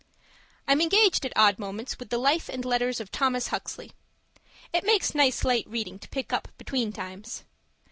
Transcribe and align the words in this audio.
I'm 0.67 0.81
engaged 0.81 1.27
at 1.27 1.33
odd 1.37 1.59
moments 1.59 1.99
with 1.99 2.09
the 2.09 2.17
Life 2.17 2.49
and 2.49 2.65
Letters 2.65 2.99
of 2.99 3.11
Thomas 3.11 3.49
Huxley 3.49 3.91
it 4.73 4.83
makes 4.83 5.13
nice, 5.13 5.43
light 5.43 5.67
reading 5.67 5.99
to 5.99 6.09
pick 6.09 6.33
up 6.33 6.47
between 6.57 6.91
times. 6.91 7.43